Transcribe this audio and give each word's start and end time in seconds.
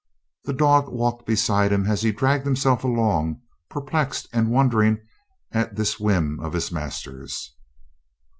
The 0.45 0.53
dog 0.53 0.89
walked 0.89 1.27
beside 1.27 1.71
him 1.71 1.85
as 1.85 2.01
he 2.01 2.11
dragged 2.11 2.43
himself 2.43 2.83
along, 2.83 3.39
perplexed 3.69 4.27
and 4.33 4.49
wondering 4.49 4.97
at 5.51 5.75
this 5.75 5.99
whim 5.99 6.39
of 6.39 6.53
his 6.53 6.71
master's. 6.71 7.51